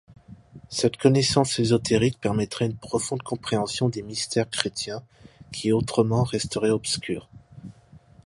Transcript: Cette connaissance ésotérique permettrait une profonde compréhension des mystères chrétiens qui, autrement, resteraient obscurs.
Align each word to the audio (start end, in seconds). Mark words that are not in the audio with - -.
Cette 0.67 0.97
connaissance 0.97 1.59
ésotérique 1.59 2.19
permettrait 2.19 2.65
une 2.65 2.75
profonde 2.75 3.21
compréhension 3.21 3.87
des 3.87 4.01
mystères 4.01 4.49
chrétiens 4.49 5.03
qui, 5.53 5.71
autrement, 5.71 6.23
resteraient 6.23 6.71
obscurs. 6.71 7.29